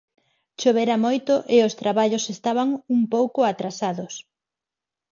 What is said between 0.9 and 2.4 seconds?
moito e os traballos